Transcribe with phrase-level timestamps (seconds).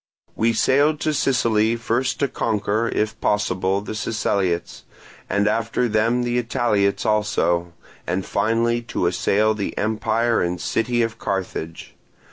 [0.35, 4.81] We sailed to Sicily first to conquer, if possible, the Siceliots,
[5.29, 7.73] and after them the Italiots also,
[8.07, 11.93] and finally to assail the empire and city of Carthage.